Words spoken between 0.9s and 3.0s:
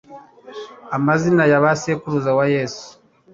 Amazina ya ba sekuruza wa Yesu